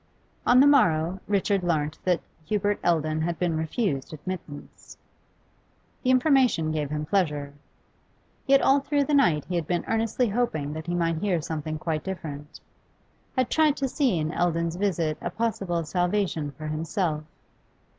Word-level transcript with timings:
On 0.47 0.59
the 0.59 0.65
morrow 0.65 1.19
Richard 1.27 1.61
learnt 1.61 1.99
that 2.05 2.21
Hubert 2.47 2.79
Eldon 2.83 3.21
had 3.21 3.37
been 3.37 3.55
refused 3.55 4.11
admittance. 4.11 4.97
The 6.01 6.09
information 6.09 6.71
gave 6.71 6.89
him 6.89 7.05
pleasure. 7.05 7.53
Yet 8.47 8.63
all 8.63 8.79
through 8.79 9.03
the 9.03 9.13
night 9.13 9.45
he 9.45 9.53
had 9.53 9.67
been 9.67 9.85
earnestly 9.87 10.27
hoping 10.29 10.73
that 10.73 10.87
he 10.87 10.95
might 10.95 11.17
hear 11.19 11.39
something 11.39 11.77
quite 11.77 12.03
different, 12.03 12.59
had 13.37 13.51
tried 13.51 13.77
to 13.77 13.87
see 13.87 14.17
in 14.17 14.31
Eldon's 14.31 14.75
visit 14.77 15.19
a 15.21 15.29
possible 15.29 15.83
salvation 15.83 16.49
for 16.51 16.65
himself. 16.65 17.23